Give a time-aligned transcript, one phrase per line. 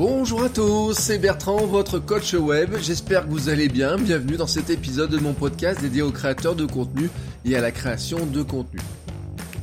[0.00, 2.74] Bonjour à tous, c'est Bertrand, votre coach web.
[2.80, 3.98] J'espère que vous allez bien.
[3.98, 7.10] Bienvenue dans cet épisode de mon podcast dédié aux créateurs de contenu
[7.44, 8.80] et à la création de contenu.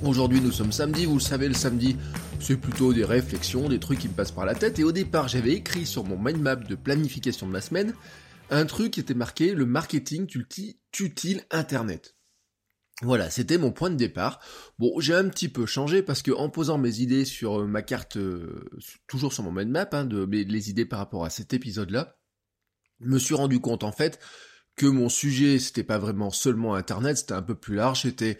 [0.03, 1.07] Aujourd'hui, nous sommes samedi.
[1.07, 1.97] Vous le savez, le samedi,
[2.39, 4.77] c'est plutôt des réflexions, des trucs qui me passent par la tête.
[4.77, 7.95] Et au départ, j'avais écrit sur mon mind map de planification de ma semaine
[8.51, 10.27] un truc qui était marqué le marketing
[10.99, 12.16] utile Internet.
[13.03, 14.39] Voilà, c'était mon point de départ.
[14.79, 17.83] Bon, j'ai un petit peu changé parce que en posant mes idées sur euh, ma
[17.83, 18.67] carte, euh,
[19.07, 22.17] toujours sur mon mind map, hein, de mes, les idées par rapport à cet épisode-là,
[22.99, 24.19] je me suis rendu compte en fait
[24.75, 28.39] que mon sujet c'était pas vraiment seulement Internet, c'était un peu plus large, c'était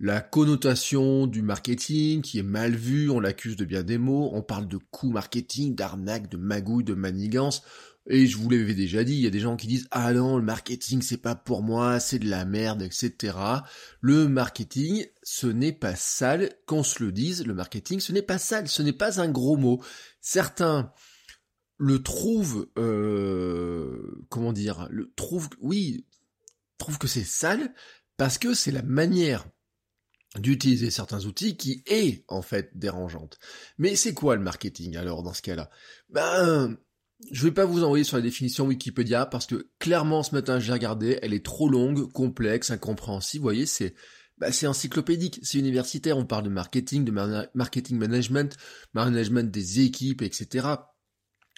[0.00, 4.42] la connotation du marketing qui est mal vue, on l'accuse de bien des mots, on
[4.42, 7.62] parle de coût marketing, d'arnaque, de magouille, de manigance.
[8.10, 10.38] Et je vous l'avais déjà dit, il y a des gens qui disent ah non
[10.38, 13.36] le marketing c'est pas pour moi, c'est de la merde, etc.
[14.00, 18.38] Le marketing ce n'est pas sale, qu'on se le dise, le marketing ce n'est pas
[18.38, 19.82] sale, ce n'est pas un gros mot.
[20.22, 20.90] Certains
[21.76, 26.06] le trouvent, euh, comment dire, le trouvent, oui,
[26.78, 27.72] trouvent que c'est sale
[28.16, 29.46] parce que c'est la manière
[30.36, 33.38] d'utiliser certains outils qui est en fait dérangeante.
[33.76, 35.70] Mais c'est quoi le marketing alors dans ce cas-là?
[36.08, 36.76] Ben
[37.30, 40.72] je vais pas vous envoyer sur la définition Wikipédia parce que clairement ce matin j'ai
[40.72, 43.40] regardé, elle est trop longue, complexe, incompréhensible.
[43.40, 43.94] Vous voyez, c'est
[44.38, 46.16] bah, encyclopédique, c'est universitaire.
[46.16, 47.12] On parle de marketing, de
[47.54, 48.56] marketing management,
[48.94, 50.66] management des équipes, etc.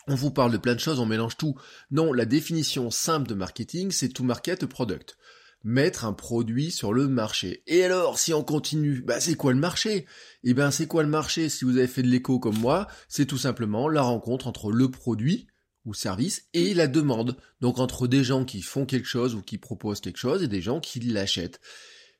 [0.09, 1.55] On vous parle de plein de choses, on mélange tout.
[1.91, 5.19] Non, la définition simple de marketing, c'est to market product.
[5.63, 7.63] Mettre un produit sur le marché.
[7.67, 10.07] Et alors, si on continue, bah c'est quoi le marché?
[10.43, 11.51] Eh ben c'est quoi le marché?
[11.51, 14.91] Si vous avez fait de l'écho comme moi, c'est tout simplement la rencontre entre le
[14.91, 15.50] produit
[15.95, 17.37] service et la demande.
[17.61, 20.63] Donc entre des gens qui font quelque chose ou qui proposent quelque chose et des
[20.63, 21.61] gens qui l'achètent.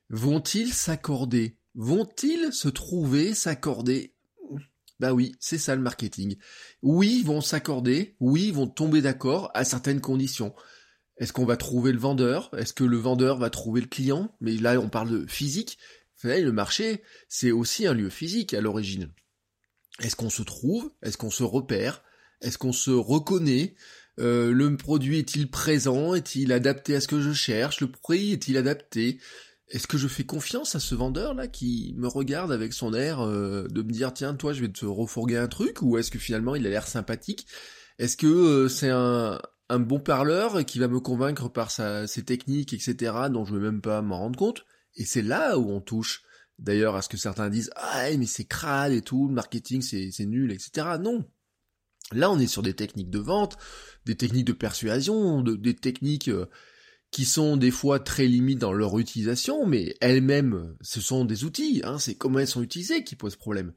[0.09, 1.57] Vont-ils s'accorder?
[1.75, 4.13] Vont-ils se trouver, s'accorder?
[4.99, 6.35] Bah oui, c'est ça le marketing.
[6.83, 10.53] Oui, vont s'accorder, oui, vont tomber d'accord à certaines conditions.
[11.17, 12.51] Est-ce qu'on va trouver le vendeur?
[12.57, 14.35] Est-ce que le vendeur va trouver le client?
[14.41, 15.77] Mais là, on parle de physique.
[16.23, 19.11] le marché, c'est aussi un lieu physique à l'origine.
[20.01, 20.91] Est-ce qu'on se trouve?
[21.01, 22.03] Est-ce qu'on se repère?
[22.41, 23.75] Est-ce qu'on se reconnaît?
[24.19, 26.13] Euh, Le produit est-il présent?
[26.13, 27.81] Est-il adapté à ce que je cherche?
[27.81, 29.19] Le prix est-il adapté?
[29.69, 33.21] Est-ce que je fais confiance à ce vendeur là qui me regarde avec son air
[33.21, 35.81] euh, de me dire tiens toi je vais te refourguer un truc?
[35.81, 37.47] Ou est-ce que finalement il a l'air sympathique?
[37.97, 39.39] Est-ce que euh, c'est un,
[39.79, 44.01] bon parleur qui va me convaincre par ses techniques etc dont je vais même pas
[44.01, 44.65] m'en rendre compte?
[44.95, 46.23] Et c'est là où on touche
[46.59, 50.25] d'ailleurs à ce que certains disent ah mais c'est crade et tout le marketing c'est
[50.25, 50.97] nul etc.
[50.99, 51.25] Non
[52.11, 53.57] Là, on est sur des techniques de vente,
[54.05, 56.45] des techniques de persuasion, des techniques euh,
[57.11, 61.81] qui sont des fois très limites dans leur utilisation, mais elles-mêmes, ce sont des outils,
[61.83, 63.73] hein, c'est comment elles sont utilisées qui pose problème.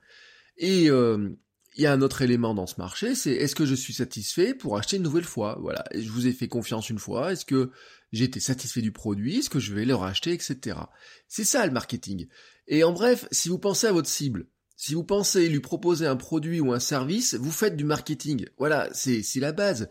[0.56, 1.30] Et euh,
[1.76, 4.54] il y a un autre élément dans ce marché, c'est est-ce que je suis satisfait
[4.54, 5.58] pour acheter une nouvelle fois?
[5.60, 7.72] Voilà, je vous ai fait confiance une fois, est-ce que
[8.12, 10.78] j'ai été satisfait du produit, est-ce que je vais le racheter, etc.
[11.26, 12.28] C'est ça le marketing.
[12.68, 14.46] Et en bref, si vous pensez à votre cible,
[14.76, 18.46] si vous pensez lui proposer un produit ou un service, vous faites du marketing.
[18.58, 19.88] Voilà, c'est la base.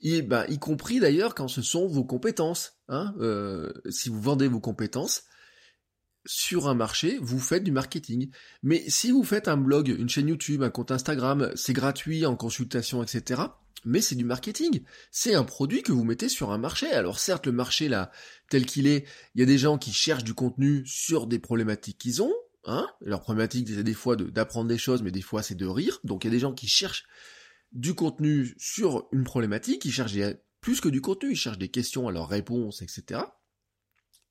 [0.00, 2.74] Et ben, y compris d'ailleurs quand ce sont vos compétences.
[2.88, 5.24] Hein, euh, si vous vendez vos compétences
[6.26, 8.30] sur un marché, vous faites du marketing.
[8.62, 12.36] Mais si vous faites un blog, une chaîne YouTube, un compte Instagram, c'est gratuit en
[12.36, 13.42] consultation, etc.
[13.84, 14.82] Mais c'est du marketing.
[15.10, 16.90] C'est un produit que vous mettez sur un marché.
[16.90, 18.10] Alors certes, le marché là,
[18.50, 21.98] tel qu'il est, il y a des gens qui cherchent du contenu sur des problématiques
[21.98, 22.34] qu'ils ont,
[22.66, 26.00] Hein Leur problématique, c'est des fois d'apprendre des choses, mais des fois c'est de rire.
[26.04, 27.04] Donc il y a des gens qui cherchent
[27.72, 30.16] du contenu sur une problématique, ils cherchent
[30.60, 33.20] plus que du contenu, ils cherchent des questions à leurs réponses, etc.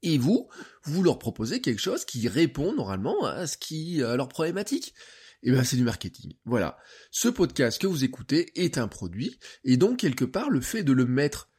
[0.01, 0.49] Et vous,
[0.83, 4.93] vous leur proposez quelque chose qui répond normalement à ce qui à leur problématique.
[5.41, 6.33] Et eh ben c'est du marketing.
[6.43, 6.77] Voilà.
[7.11, 10.91] Ce podcast que vous écoutez est un produit, et donc quelque part le fait de
[10.91, 11.49] le mettre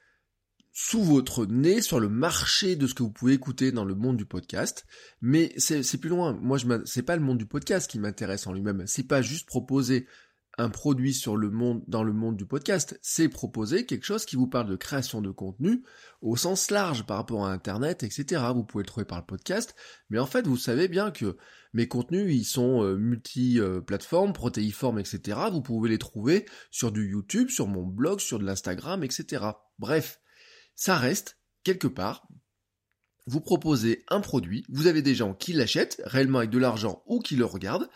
[0.78, 4.18] sous votre nez sur le marché de ce que vous pouvez écouter dans le monde
[4.18, 4.84] du podcast.
[5.22, 6.34] Mais c'est plus loin.
[6.34, 8.84] Moi, je c'est pas le monde du podcast qui m'intéresse en lui-même.
[8.86, 10.06] C'est pas juste proposer
[10.58, 12.98] un produit sur le monde, dans le monde du podcast.
[13.00, 15.82] C'est proposer quelque chose qui vous parle de création de contenu
[16.20, 18.42] au sens large par rapport à Internet, etc.
[18.54, 19.74] Vous pouvez le trouver par le podcast.
[20.10, 21.38] Mais en fait, vous savez bien que
[21.72, 25.38] Mes contenus, ils sont euh, multi-plateformes, protéiformes, etc.
[25.50, 29.44] Vous pouvez les trouver sur du YouTube, sur mon blog, sur de l'Instagram, etc.
[29.78, 30.20] Bref,
[30.76, 32.28] ça reste, quelque part,
[33.26, 37.18] vous proposez un produit, vous avez des gens qui l'achètent, réellement avec de l'argent, ou
[37.18, 37.88] qui le regardent,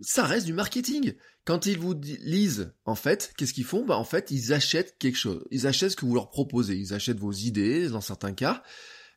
[0.00, 1.14] ça reste du marketing.
[1.44, 3.84] Quand ils vous lisent, en fait, qu'est-ce qu'ils font?
[3.84, 5.44] Bah en fait, ils achètent quelque chose.
[5.50, 6.76] Ils achètent ce que vous leur proposez.
[6.76, 8.64] Ils achètent vos idées, dans certains cas.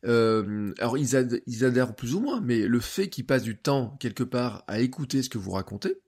[0.05, 4.23] Euh, alors ils, adhèrent plus ou moins, mais le fait qu'ils passent du temps quelque
[4.23, 5.99] part à écouter ce que vous racontez,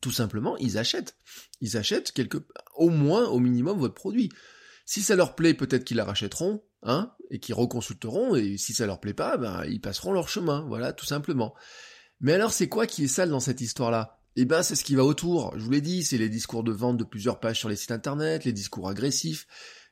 [0.00, 1.16] tout simplement, ils achètent.
[1.60, 2.38] Ils achètent quelque,
[2.76, 4.30] au moins, au minimum, votre produit.
[4.84, 8.86] Si ça leur plaît, peut-être qu'ils la rachèteront, hein, et qu'ils reconsulteront, et si ça
[8.86, 11.54] leur plaît pas, ben, ils passeront leur chemin, voilà, tout simplement.
[12.20, 14.20] Mais alors, c'est quoi qui est sale dans cette histoire-là?
[14.36, 15.52] Eh ben, c'est ce qui va autour.
[15.56, 17.92] Je vous l'ai dit, c'est les discours de vente de plusieurs pages sur les sites
[17.92, 19.46] internet, les discours agressifs,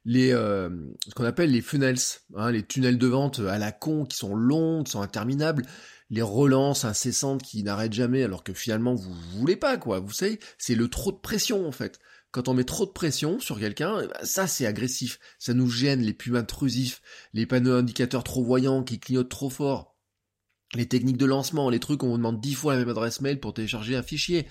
[0.04, 0.68] les euh,
[1.08, 1.98] ce qu'on appelle les funnels,
[2.34, 5.64] hein, les tunnels de vente à la con qui sont longs, qui sont interminables,
[6.10, 10.00] les relances incessantes qui n'arrêtent jamais alors que finalement vous, voulez pas quoi.
[10.00, 12.00] Vous savez, c'est le trop de pression en fait.
[12.32, 15.69] Quand on met trop de pression sur quelqu'un, eh ben, ça c'est agressif, ça nous
[15.69, 17.02] gêne, les pubs intrusifs,
[17.34, 19.93] les panneaux indicateurs trop voyants qui clignotent trop fort,
[20.75, 23.20] les techniques de lancement, les trucs où on vous demande dix fois la même adresse
[23.20, 24.46] mail pour télécharger un fichier,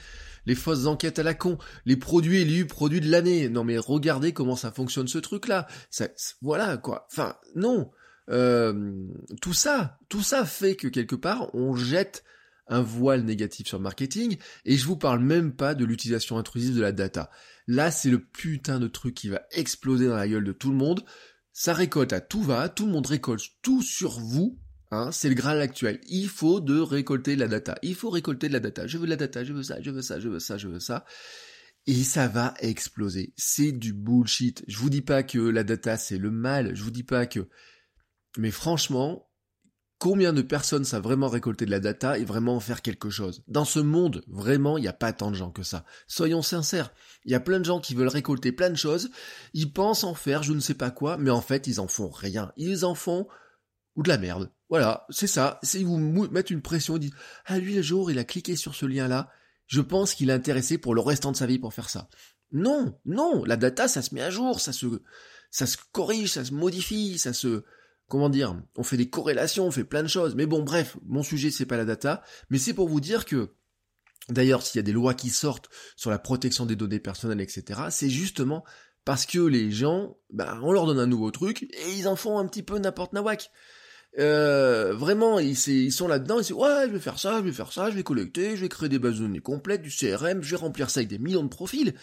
[0.46, 3.50] les fausses enquêtes à la con, les produits élus, produits de l'année.
[3.50, 5.68] Non mais regardez comment ça fonctionne ce truc-là.
[6.42, 7.08] voilà quoi.
[7.12, 7.92] Enfin non.
[8.30, 8.94] Euh,
[9.42, 12.24] tout ça, tout ça fait que quelque part on jette
[12.72, 16.76] un voile négatif sur le marketing et je vous parle même pas de l'utilisation intrusive
[16.76, 17.30] de la data.
[17.68, 20.78] Là c'est le putain de truc qui va exploser dans la gueule de tout le
[20.78, 21.06] monde.
[21.54, 24.58] Ça récolte à tout va, tout le monde récolte tout sur vous
[24.92, 26.02] Hein, c'est le Graal actuel.
[26.08, 27.78] Il faut de récolter de la data.
[27.82, 28.88] Il faut récolter de la data.
[28.88, 30.68] Je veux de la data, je veux ça, je veux ça, je veux ça, je
[30.68, 31.06] veux ça.
[31.88, 33.34] Et ça va exploser.
[33.38, 34.64] C'est du bullshit.
[34.68, 36.76] Je vous dis pas que la data c'est le mal.
[36.76, 37.48] Je vous dis pas que.
[38.38, 39.31] Mais franchement,
[40.02, 43.44] combien de personnes savent vraiment récolter de la data et vraiment en faire quelque chose
[43.48, 45.86] Dans ce monde, vraiment, il n'y a pas tant de gens que ça.
[46.08, 46.92] Soyons sincères.
[47.24, 49.12] Il y a plein de gens qui veulent récolter plein de choses.
[49.54, 52.10] Ils pensent en faire je ne sais pas quoi, mais en fait, ils en font
[52.10, 52.52] rien.
[52.58, 53.28] Ils en font
[53.96, 54.52] ou de la merde.
[54.70, 55.60] Voilà, c'est ça.
[55.62, 57.16] C'est vous mettre une pression dire
[57.46, 59.30] ah lui le jour il a cliqué sur ce lien là,
[59.68, 62.10] je pense qu'il est intéressé pour le restant de sa vie pour faire ça.
[62.52, 64.88] Non, non, la data ça se met à jour, ça se
[65.52, 67.64] ça se corrige, ça se modifie, ça se
[68.12, 70.36] comment dire, on fait des corrélations, on fait plein de choses.
[70.36, 73.56] Mais bon, bref, mon sujet c'est pas la data, mais c'est pour vous dire que
[74.30, 77.82] D'ailleurs, s'il y a des lois qui sortent sur la protection des données personnelles, etc.,
[77.90, 78.64] c'est justement
[79.04, 82.38] parce que les gens, ben, on leur donne un nouveau truc et ils en font
[82.38, 83.50] un petit peu n'importe nawak.
[84.20, 87.52] Euh, vraiment, ils, ils sont là-dedans, ils disent ouais, je vais faire ça, je vais
[87.52, 90.44] faire ça, je vais collecter, je vais créer des bases de données complètes, du CRM,
[90.44, 91.96] je vais remplir ça avec des millions de profils.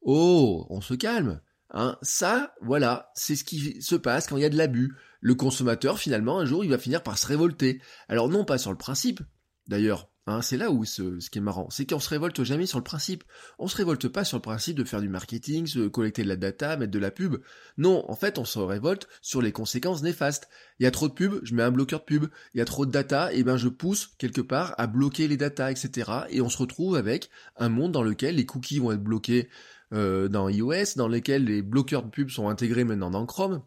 [0.00, 1.40] Oh, on se calme.
[1.70, 4.94] Hein, ça, voilà, c'est ce qui se passe quand il y a de l'abus.
[5.20, 7.80] Le consommateur, finalement, un jour, il va finir par se révolter.
[8.08, 9.20] Alors non pas sur le principe,
[9.66, 12.66] d'ailleurs, Hein, c'est là où ce, ce, qui est marrant, c'est qu'on se révolte jamais
[12.66, 13.24] sur le principe.
[13.58, 16.36] On se révolte pas sur le principe de faire du marketing, de collecter de la
[16.36, 17.36] data, mettre de la pub.
[17.78, 20.50] Non, en fait, on se révolte sur les conséquences néfastes.
[20.80, 22.26] Il y a trop de pub, je mets un bloqueur de pub.
[22.52, 25.38] Il y a trop de data, et ben je pousse quelque part à bloquer les
[25.38, 26.10] data, etc.
[26.28, 29.48] Et on se retrouve avec un monde dans lequel les cookies vont être bloqués
[29.94, 33.62] euh, dans iOS, dans lequel les bloqueurs de pub sont intégrés maintenant dans Chrome,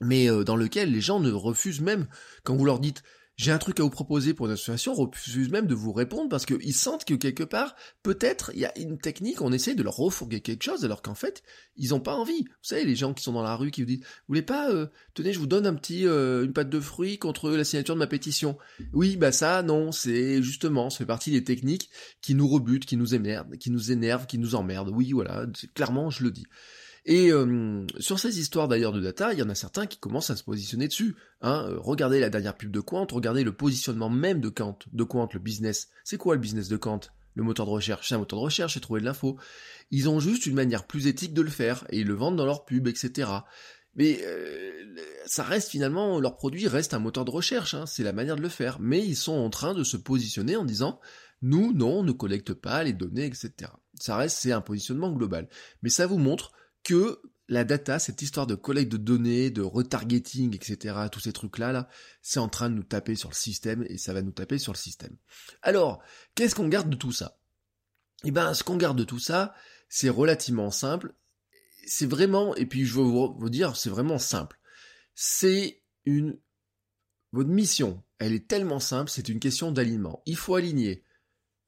[0.00, 2.06] mais euh, dans lequel les gens ne refusent même
[2.44, 3.02] quand vous leur dites
[3.36, 6.46] j'ai un truc à vous proposer pour une association, refuse même de vous répondre parce
[6.46, 9.96] qu'ils sentent que quelque part, peut-être, il y a une technique, on essaie de leur
[9.96, 11.42] refourguer quelque chose alors qu'en fait,
[11.76, 12.44] ils n'ont pas envie.
[12.44, 14.70] Vous savez, les gens qui sont dans la rue qui vous disent, vous voulez pas,
[14.70, 17.94] euh, tenez, je vous donne un petit, euh, une pâte de fruits contre la signature
[17.94, 18.56] de ma pétition.
[18.92, 22.96] Oui, bah ça, non, c'est justement, ça fait partie des techniques qui nous rebutent, qui
[22.96, 24.90] nous énervent, qui nous énervent, qui nous emmerdent.
[24.90, 26.46] Oui, voilà, clairement, je le dis.
[27.06, 30.30] Et euh, sur ces histoires d'ailleurs de data, il y en a certains qui commencent
[30.30, 31.16] à se positionner dessus.
[31.42, 31.66] Hein.
[31.68, 35.28] Euh, regardez la dernière pub de Quant, regardez le positionnement même de Quant, de Quant,
[35.32, 35.88] le business.
[36.02, 37.00] C'est quoi le business de Quant?
[37.34, 39.36] Le moteur de recherche, c'est un moteur de recherche, et trouver de l'info.
[39.90, 42.46] Ils ont juste une manière plus éthique de le faire, et ils le vendent dans
[42.46, 43.28] leur pub, etc.
[43.96, 44.70] Mais euh,
[45.26, 47.86] ça reste finalement, leur produit reste un moteur de recherche, hein.
[47.86, 48.78] c'est la manière de le faire.
[48.80, 51.00] Mais ils sont en train de se positionner en disant,
[51.42, 53.52] nous, non, on ne collecte pas les données, etc.
[54.00, 55.48] Ça reste, c'est un positionnement global.
[55.82, 56.52] Mais ça vous montre
[56.84, 61.72] que la data, cette histoire de collecte de données, de retargeting, etc., tous ces trucs-là,
[61.72, 61.88] là,
[62.22, 64.72] c'est en train de nous taper sur le système et ça va nous taper sur
[64.72, 65.16] le système.
[65.62, 66.02] Alors,
[66.34, 67.38] qu'est-ce qu'on garde de tout ça?
[68.24, 69.54] Eh ben, ce qu'on garde de tout ça,
[69.88, 71.14] c'est relativement simple.
[71.86, 74.58] C'est vraiment, et puis je veux vous dire, c'est vraiment simple.
[75.14, 76.38] C'est une,
[77.32, 80.22] votre mission, elle est tellement simple, c'est une question d'alignement.
[80.24, 81.04] Il faut aligner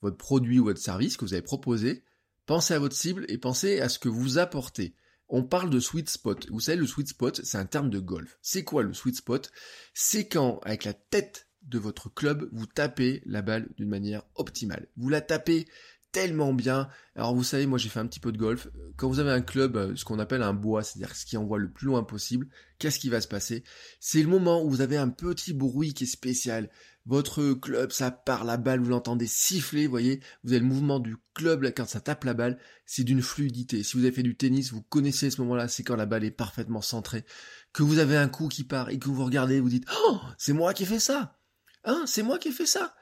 [0.01, 2.03] votre produit ou votre service que vous avez proposé,
[2.47, 4.95] pensez à votre cible et pensez à ce que vous apportez
[5.29, 6.49] on parle de sweet spot.
[6.51, 8.39] Vous savez, le sweet spot, c'est un terme de golf.
[8.43, 9.51] C'est quoi le sweet spot?
[9.95, 14.89] C'est quand, avec la tête de votre club, vous tapez la balle d'une manière optimale.
[14.97, 15.67] Vous la tapez
[16.13, 16.89] tellement bien.
[17.15, 18.69] Alors vous savez, moi j'ai fait un petit peu de golf.
[18.97, 21.71] Quand vous avez un club, ce qu'on appelle un bois, c'est-à-dire ce qui envoie le
[21.71, 23.65] plus loin possible, qu'est-ce qui va se passer?
[24.01, 26.71] C'est le moment où vous avez un petit bruit qui est spécial.
[27.07, 31.17] Votre club, ça part la balle, vous l'entendez siffler, voyez, vous avez le mouvement du
[31.35, 33.85] club là, quand ça tape la balle, c'est d'une fluidité.
[33.85, 36.33] Si vous avez fait du tennis, vous connaissez ce moment-là, c'est quand la balle est
[36.33, 37.25] parfaitement centrée,
[37.73, 40.53] que vous avez un coup qui part et que vous regardez, vous dites "Oh, c'est
[40.53, 41.39] moi qui ai fait ça."
[41.85, 42.97] Hein, c'est moi qui ai fait ça.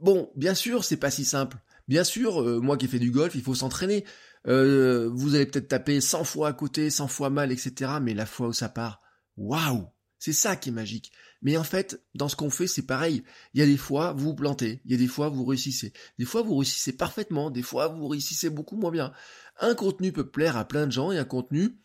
[0.00, 1.58] Bon, bien sûr, c'est pas si simple.
[1.86, 4.04] Bien sûr, euh, moi qui ai fait du golf, il faut s'entraîner.
[4.46, 7.92] Euh, vous allez peut-être taper 100 fois à côté, 100 fois mal, etc.
[8.02, 9.00] Mais la fois où ça part,
[9.36, 9.88] waouh
[10.24, 11.12] C'est ça qui est magique.
[11.42, 13.24] Mais en fait, dans ce qu'on fait, c'est pareil.
[13.52, 14.80] Il y a des fois, vous vous plantez.
[14.86, 15.92] Il y a des fois, vous réussissez.
[16.18, 17.50] Des fois, vous réussissez parfaitement.
[17.50, 19.12] Des fois, vous réussissez beaucoup moins bien.
[19.60, 21.78] Un contenu peut plaire à plein de gens et un contenu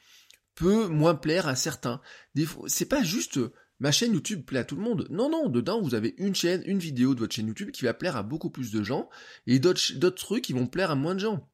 [0.55, 1.99] peut moins plaire à certains.
[2.33, 3.41] Des c'est pas juste
[3.81, 5.05] ma chaîne YouTube plaît à tout le monde.
[5.09, 7.93] Non, non, dedans, vous avez une chaîne, une vidéo de votre chaîne YouTube qui va
[7.93, 9.09] plaire à beaucoup plus de gens
[9.47, 11.49] et d'autres trucs qui vont plaire à moins de gens.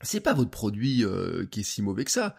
[0.00, 2.36] C'est pas votre produit euh, qui est si mauvais que ça.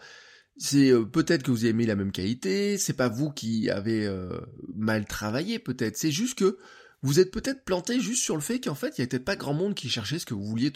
[0.57, 4.05] C'est euh, peut-être que vous avez aimé la même qualité, c'est pas vous qui avez
[4.05, 4.39] euh,
[4.73, 6.57] mal travaillé peut-être, c'est juste que
[7.01, 9.35] vous êtes peut-être planté juste sur le fait qu'en fait, il y a peut-être pas
[9.35, 10.71] grand monde qui cherchait ce que vous vouliez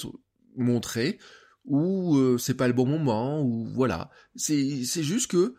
[0.55, 1.17] montrer,
[1.65, 4.11] ou c'est pas le bon moment, ou voilà.
[4.35, 5.55] C'est juste que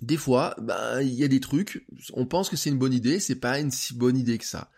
[0.00, 3.20] des fois, ben, il y a des trucs, on pense que c'est une bonne idée,
[3.20, 4.70] c'est pas une si bonne idée que ça.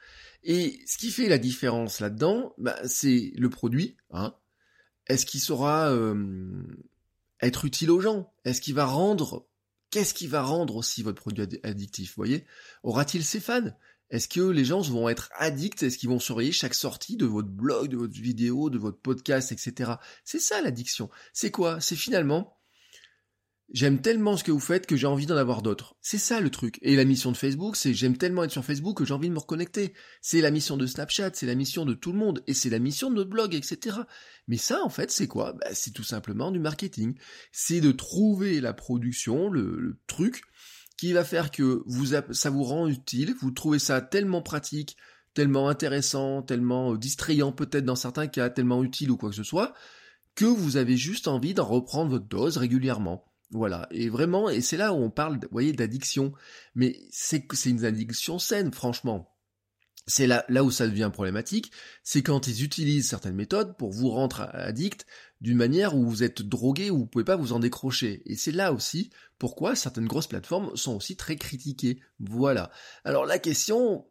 [0.42, 3.96] Et ce qui fait la différence là-dedans, ben, c'est le produit.
[4.10, 4.34] Hein.
[5.06, 6.64] Est-ce qu'il euh,
[7.42, 8.32] être utile aux gens.
[8.44, 9.46] Est-ce qu'il va rendre
[9.90, 12.46] Qu'est-ce qui va rendre aussi votre produit addictif voyez?
[12.82, 13.76] Aura-t-il ses fans?
[14.08, 15.82] Est-ce que les gens vont être addicts?
[15.82, 19.52] Est-ce qu'ils vont surveiller chaque sortie de votre blog, de votre vidéo, de votre podcast,
[19.52, 19.92] etc.
[20.24, 21.10] C'est ça l'addiction.
[21.34, 21.80] C'est quoi?
[21.80, 22.58] C'est finalement
[23.72, 25.96] J'aime tellement ce que vous faites que j'ai envie d'en avoir d'autres.
[26.02, 26.78] C'est ça le truc.
[26.82, 29.32] Et la mission de Facebook, c'est j'aime tellement être sur Facebook que j'ai envie de
[29.32, 29.94] me reconnecter.
[30.20, 32.78] C'est la mission de Snapchat, c'est la mission de tout le monde, et c'est la
[32.78, 33.96] mission de notre blog, etc.
[34.46, 35.54] Mais ça, en fait, c'est quoi?
[35.54, 37.14] Bah, C'est tout simplement du marketing.
[37.50, 40.42] C'est de trouver la production, le, truc,
[40.98, 44.98] qui va faire que vous, ça vous rend utile, vous trouvez ça tellement pratique,
[45.32, 49.72] tellement intéressant, tellement distrayant peut-être dans certains cas, tellement utile ou quoi que ce soit,
[50.34, 53.31] que vous avez juste envie d'en reprendre votre dose régulièrement.
[53.52, 56.32] Voilà, et vraiment, et c'est là où on parle, vous voyez, d'addiction,
[56.74, 59.28] mais c'est c'est une addiction saine, franchement.
[60.06, 61.70] C'est là, où ça devient problématique,
[62.02, 65.06] c'est quand ils utilisent certaines méthodes pour vous rendre addict
[65.40, 68.22] d'une manière où vous êtes drogué, où vous pouvez pas vous en décrocher.
[68.26, 72.00] Et c'est là aussi pourquoi certaines grosses plateformes sont aussi très critiquées.
[72.18, 72.72] Voilà.
[73.04, 74.06] Alors la question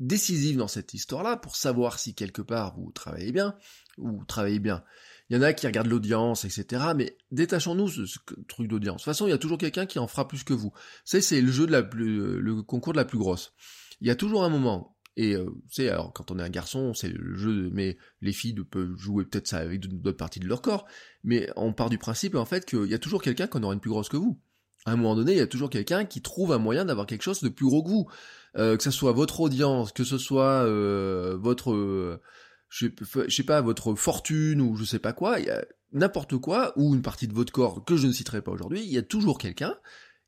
[0.00, 3.54] décisive dans cette histoire-là, pour savoir si quelque part vous travaillez bien,
[3.98, 4.82] ou travaillez bien,
[5.30, 6.82] il y en a qui regardent l'audience, etc.
[6.96, 8.18] Mais détachons-nous de ce
[8.48, 8.96] truc d'audience.
[8.96, 10.72] De toute façon, il y a toujours quelqu'un qui en fera plus que vous.
[11.04, 13.52] C'est c'est le jeu de la plus, le concours de la plus grosse.
[14.00, 14.96] Il y a toujours un moment.
[15.16, 17.70] Et euh, c'est alors quand on est un garçon, c'est le jeu.
[17.72, 20.86] Mais les filles peuvent jouer peut-être ça avec d'autres parties de leur corps.
[21.24, 23.74] Mais on part du principe en fait qu'il y a toujours quelqu'un qui en aura
[23.74, 24.40] une plus grosse que vous.
[24.86, 27.22] À un moment donné, il y a toujours quelqu'un qui trouve un moyen d'avoir quelque
[27.22, 28.08] chose de plus gros que vous.
[28.56, 32.20] Euh, que ce soit votre audience, que ce soit euh, votre
[32.68, 32.86] je,
[33.28, 36.94] sais pas, votre fortune ou je sais pas quoi, il y a n'importe quoi, ou
[36.94, 39.38] une partie de votre corps que je ne citerai pas aujourd'hui, il y a toujours
[39.38, 39.76] quelqu'un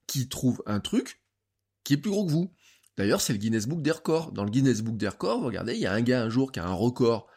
[0.07, 1.21] qui trouve un truc
[1.85, 2.53] qui est plus gros que vous.
[2.97, 4.33] D'ailleurs, c'est le Guinness Book des records.
[4.33, 6.61] Dans le Guinness Book des records, regardez, il y a un gars un jour qui
[6.61, 7.29] a un record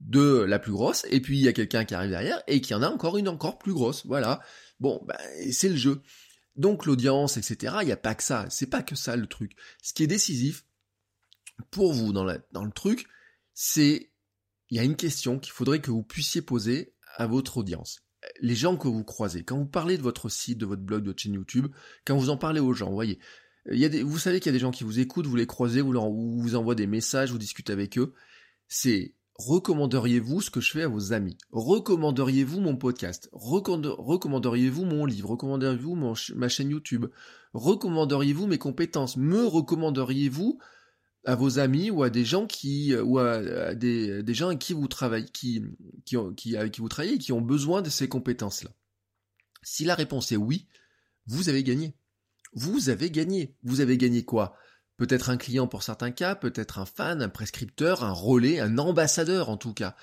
[0.00, 2.74] de la plus grosse, et puis il y a quelqu'un qui arrive derrière et qui
[2.74, 4.04] en a encore une encore plus grosse.
[4.06, 4.40] Voilà.
[4.80, 5.18] Bon, ben,
[5.52, 6.02] c'est le jeu.
[6.56, 8.46] Donc l'audience, etc., il n'y a pas que ça.
[8.50, 9.54] C'est pas que ça le truc.
[9.82, 10.64] Ce qui est décisif
[11.70, 13.06] pour vous dans le truc,
[13.54, 14.11] c'est
[14.72, 18.00] il y a une question qu'il faudrait que vous puissiez poser à votre audience.
[18.40, 21.08] Les gens que vous croisez, quand vous parlez de votre site, de votre blog, de
[21.08, 21.66] votre chaîne YouTube,
[22.06, 23.18] quand vous en parlez aux gens, vous voyez,
[23.66, 26.08] vous savez qu'il y a des gens qui vous écoutent, vous les croisez, vous leur
[26.08, 28.14] vous envoient des messages, vous discutez avec eux.
[28.66, 31.36] C'est recommanderiez-vous ce que je fais à vos amis?
[31.50, 33.28] Recommanderiez-vous mon podcast?
[33.32, 35.32] Recommanderiez-vous mon livre?
[35.32, 37.08] Recommanderiez-vous ma chaîne YouTube?
[37.52, 39.18] Recommanderiez-vous mes compétences?
[39.18, 40.58] Me recommanderiez-vous
[41.24, 44.72] à vos amis ou à des gens qui ou à, des, des, gens avec qui
[44.72, 45.62] vous travaillez qui
[46.56, 48.70] avec qui vous travaillez qui ont besoin de ces compétences là.
[49.62, 50.66] Si la réponse est oui,
[51.26, 51.94] vous avez gagné.
[52.52, 53.56] Vous avez gagné.
[53.62, 54.56] Vous avez gagné quoi?
[54.96, 59.48] Peut-être un client pour certains cas, peut-être un fan, un prescripteur, un relais, un ambassadeur
[59.48, 59.96] en tout cas.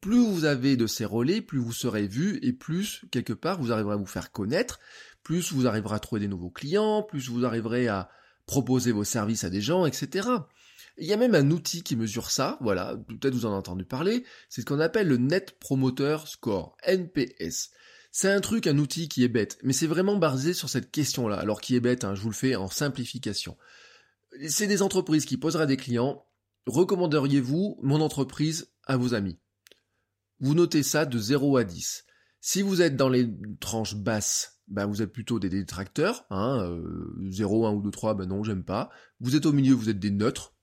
[0.00, 3.70] Plus vous avez de ces relais, plus vous serez vu et plus quelque part vous
[3.70, 4.80] arriverez à vous faire connaître,
[5.22, 8.10] plus vous arriverez à trouver des nouveaux clients, plus vous arriverez à,
[8.48, 10.28] proposer vos services à des gens, etc.
[10.96, 13.84] Il y a même un outil qui mesure ça, voilà, peut-être vous en avez entendu
[13.84, 17.70] parler, c'est ce qu'on appelle le Net Promoter Score, NPS.
[18.10, 21.36] C'est un truc, un outil qui est bête, mais c'est vraiment basé sur cette question-là,
[21.36, 23.56] alors qui est bête, hein, je vous le fais en simplification.
[24.48, 26.26] c'est des entreprises qui poseraient des clients.
[26.66, 29.38] Recommanderiez-vous mon entreprise à vos amis?
[30.40, 32.04] Vous notez ça de 0 à 10.
[32.40, 33.28] Si vous êtes dans les
[33.60, 36.78] tranches basses, bah vous êtes plutôt des détracteurs, hein,
[37.28, 38.90] 0, 1 ou 2, 3, ben non, j'aime pas.
[39.20, 40.54] Vous êtes au milieu, vous êtes des neutres,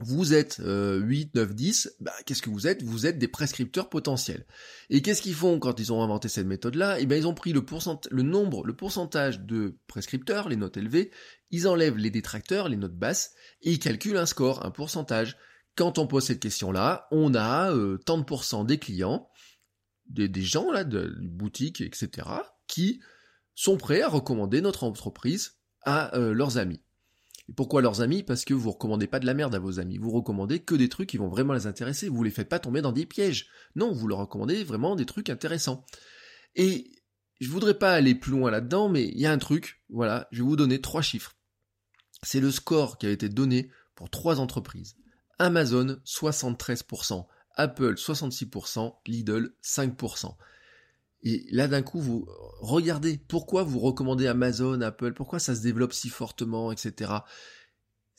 [0.00, 2.84] vous êtes 8, 9, 10, bah, qu'est-ce que vous êtes?
[2.84, 4.46] Vous êtes des prescripteurs potentiels.
[4.90, 7.00] Et qu'est-ce qu'ils font quand ils ont inventé cette méthode-là?
[7.00, 7.64] Eh bien, ils ont pris le,
[8.10, 11.10] le nombre, le pourcentage de prescripteurs, les notes élevées,
[11.50, 13.32] ils enlèvent les détracteurs, les notes basses,
[13.62, 15.36] et ils calculent un score, un pourcentage.
[15.74, 19.28] Quand on pose cette question-là, on a euh, tant de pourcents des clients,
[20.08, 22.28] des, gens là, de, boutiques, etc.,
[22.68, 23.00] qui
[23.58, 26.80] sont prêts à recommander notre entreprise à euh, leurs amis.
[27.48, 28.22] Et pourquoi leurs amis?
[28.22, 29.98] Parce que vous recommandez pas de la merde à vos amis.
[29.98, 32.08] Vous recommandez que des trucs qui vont vraiment les intéresser.
[32.08, 33.48] Vous les faites pas tomber dans des pièges.
[33.74, 35.84] Non, vous leur recommandez vraiment des trucs intéressants.
[36.54, 36.92] Et
[37.40, 39.82] je voudrais pas aller plus loin là-dedans, mais il y a un truc.
[39.88, 41.34] Voilà, je vais vous donner trois chiffres.
[42.22, 44.94] C'est le score qui a été donné pour trois entreprises.
[45.40, 50.36] Amazon 73%, Apple 66%, Lidl 5%.
[51.22, 52.28] Et là, d'un coup, vous
[52.60, 57.12] regardez pourquoi vous recommandez Amazon, Apple, pourquoi ça se développe si fortement, etc.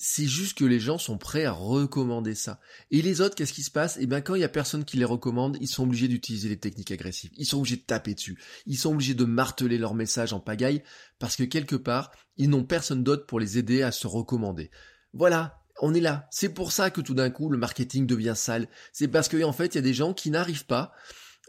[0.02, 2.62] C'est juste que les gens sont prêts à recommander ça.
[2.90, 3.98] Et les autres, qu'est-ce qui se passe?
[4.00, 6.60] Eh bien, quand il y a personne qui les recommande, ils sont obligés d'utiliser les
[6.60, 7.32] techniques agressives.
[7.36, 8.40] Ils sont obligés de taper dessus.
[8.66, 10.84] Ils sont obligés de marteler leur message en pagaille
[11.20, 14.72] parce que quelque part, ils n'ont personne d'autre pour les aider à se recommander.
[15.12, 16.28] Voilà, on est là.
[16.32, 18.70] C'est pour ça que tout d'un coup, le marketing devient sale.
[18.94, 20.94] C'est parce qu'en fait, il y a des gens qui n'arrivent pas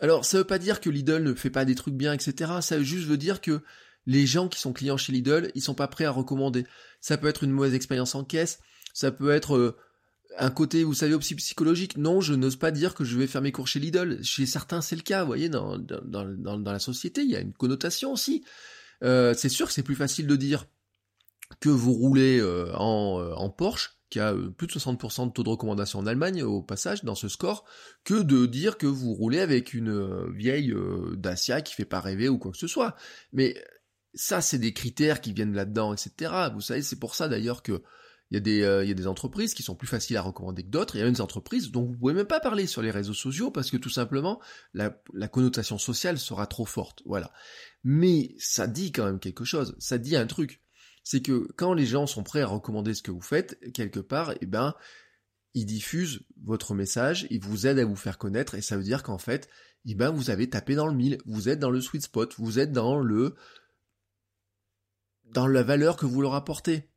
[0.00, 2.52] alors, ça veut pas dire que Lidl ne fait pas des trucs bien, etc.
[2.62, 3.60] Ça juste veut dire que
[4.06, 6.66] les gens qui sont clients chez Lidl, ils sont pas prêts à recommander.
[7.00, 8.60] Ça peut être une mauvaise expérience en caisse,
[8.94, 9.76] ça peut être euh,
[10.38, 11.98] un côté, vous savez, aussi psychologique.
[11.98, 14.24] Non, je n'ose pas dire que je vais faire mes cours chez Lidl.
[14.24, 18.12] Chez certains, c'est le cas, vous voyez, dans, la société, il y a une connotation
[18.12, 18.42] aussi.
[19.02, 20.66] Euh, c'est sûr que c'est plus facile de dire
[21.60, 25.48] que vous roulez euh, en Porsche qui a euh, plus de 60% de taux de
[25.48, 27.64] recommandation en Allemagne au passage dans ce score,
[28.04, 32.00] que de dire que vous roulez avec une euh, vieille euh, Dacia qui fait pas
[32.00, 32.96] rêver ou quoi que ce soit.
[33.32, 33.62] Mais
[34.12, 36.32] ça, c'est des critères qui viennent là-dedans, etc.
[36.52, 37.82] Vous savez, c'est pour ça d'ailleurs que
[38.32, 40.68] il y, a des, y a des entreprises qui sont plus faciles à recommander que
[40.68, 40.94] d'autres.
[40.94, 43.50] Il y a des entreprises dont vous pouvez même pas parler sur les réseaux sociaux
[43.50, 44.40] parce que tout simplement
[44.72, 47.02] la, la connotation sociale sera trop forte.
[47.06, 47.32] Voilà.
[47.82, 49.74] Mais ça dit quand même quelque chose.
[49.80, 50.62] Ça dit un truc
[51.10, 54.32] c'est que quand les gens sont prêts à recommander ce que vous faites, quelque part,
[54.40, 54.76] eh ben,
[55.54, 59.02] ils diffusent votre message, ils vous aident à vous faire connaître, et ça veut dire
[59.02, 59.48] qu'en fait,
[59.86, 62.60] eh ben, vous avez tapé dans le mille, vous êtes dans le sweet spot, vous
[62.60, 63.34] êtes dans le,
[65.24, 66.88] dans la valeur que vous leur apportez.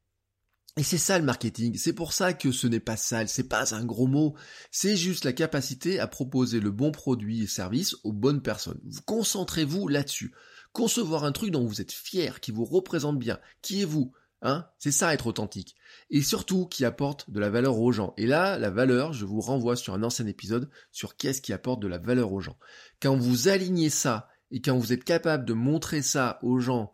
[0.77, 3.73] Et c'est ça le marketing, c'est pour ça que ce n'est pas sale, c'est pas
[3.73, 4.35] un gros mot,
[4.69, 8.81] c'est juste la capacité à proposer le bon produit et service aux bonnes personnes.
[9.07, 10.35] Concentrez-vous là-dessus
[10.73, 14.11] concevoir un truc dont vous êtes fier, qui vous représente bien, qui est vous.
[14.45, 15.75] Hein c'est ça être authentique.
[16.09, 18.13] Et surtout qui apporte de la valeur aux gens.
[18.17, 21.81] Et là, la valeur, je vous renvoie sur un ancien épisode sur qu'est-ce qui apporte
[21.81, 22.57] de la valeur aux gens.
[23.01, 26.91] Quand vous alignez ça et quand vous êtes capable de montrer ça aux gens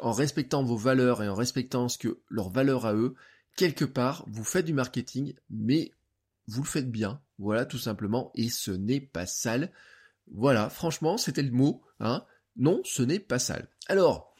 [0.00, 3.14] en respectant vos valeurs et en respectant ce que leurs valeurs à eux,
[3.56, 5.92] quelque part, vous faites du marketing, mais
[6.46, 7.20] vous le faites bien.
[7.38, 8.30] Voilà, tout simplement.
[8.34, 9.72] Et ce n'est pas sale.
[10.32, 11.82] Voilà, franchement, c'était le mot.
[12.00, 12.24] Hein
[12.58, 13.68] non, ce n'est pas sale.
[13.86, 14.34] Alors,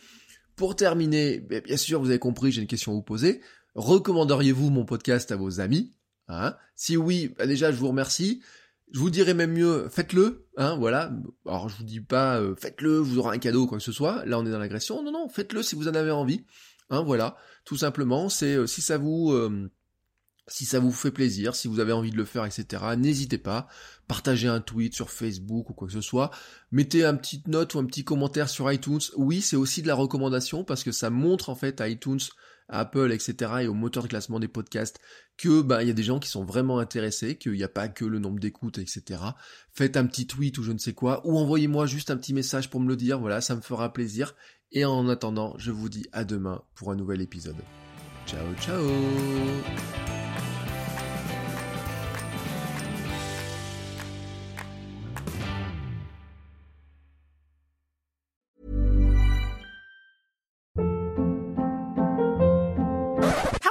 [0.57, 3.41] pour terminer, bien sûr, vous avez compris, j'ai une question à vous poser.
[3.75, 5.93] Recommanderiez-vous mon podcast à vos amis
[6.29, 6.57] hein?
[6.75, 8.43] Si oui, bah, déjà, je vous remercie.
[8.91, 11.13] Je vous dirais même mieux, faites-le, hein, voilà.
[11.45, 14.25] Alors je vous dis pas, euh, faites-le, vous aurez un cadeau quoi que ce soit.
[14.25, 15.03] Là, on est dans l'agression.
[15.03, 16.47] Non, non, faites-le si vous en avez envie.
[16.89, 18.31] Hein, voilà, tout simplement.
[18.31, 19.71] C'est euh, si ça vous euh,
[20.49, 23.69] si ça vous fait plaisir, si vous avez envie de le faire, etc., n'hésitez pas.
[24.07, 26.31] Partagez un tweet sur Facebook ou quoi que ce soit.
[26.73, 29.01] Mettez un petite note ou un petit commentaire sur iTunes.
[29.17, 32.21] Oui, c'est aussi de la recommandation parce que ça montre en fait à iTunes,
[32.69, 33.53] à Apple, etc.
[33.63, 34.99] et au moteur de classement des podcasts
[35.37, 37.89] que bah il y a des gens qui sont vraiment intéressés, qu'il n'y a pas
[37.89, 39.23] que le nombre d'écoutes, etc.
[39.73, 42.69] Faites un petit tweet ou je ne sais quoi, ou envoyez-moi juste un petit message
[42.71, 43.21] pour me le dire.
[43.21, 44.35] Voilà, ça me fera plaisir.
[44.71, 47.57] Et en attendant, je vous dis à demain pour un nouvel épisode.
[48.27, 48.85] Ciao, ciao